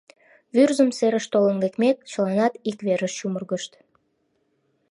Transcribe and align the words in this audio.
Вӱрзым 0.55 0.89
серыш 0.97 1.25
толын 1.33 1.57
лекмек, 1.63 1.97
чыланат 2.11 2.53
ик 2.69 2.77
верыш 2.87 3.13
чумыргышт. 3.19 3.71